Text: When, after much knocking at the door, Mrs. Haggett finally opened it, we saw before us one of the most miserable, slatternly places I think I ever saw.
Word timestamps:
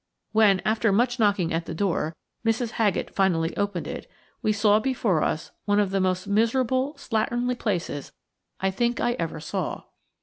When, 0.31 0.63
after 0.65 0.91
much 0.91 1.19
knocking 1.19 1.53
at 1.53 1.67
the 1.67 1.75
door, 1.75 2.15
Mrs. 2.43 2.71
Haggett 2.71 3.13
finally 3.13 3.55
opened 3.55 3.85
it, 3.85 4.09
we 4.41 4.51
saw 4.51 4.79
before 4.79 5.21
us 5.21 5.51
one 5.65 5.79
of 5.79 5.91
the 5.91 6.01
most 6.01 6.25
miserable, 6.25 6.95
slatternly 6.95 7.53
places 7.59 8.11
I 8.59 8.71
think 8.71 8.99
I 8.99 9.11
ever 9.19 9.39
saw. 9.39 9.83